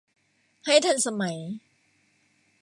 [0.65, 1.37] ให้ทันสมัย